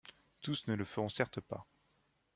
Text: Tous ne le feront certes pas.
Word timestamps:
Tous 0.41 0.67
ne 0.67 0.73
le 0.73 0.83
feront 0.83 1.09
certes 1.09 1.41
pas. 1.41 1.67